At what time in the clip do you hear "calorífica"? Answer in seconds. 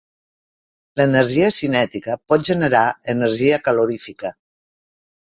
3.69-4.33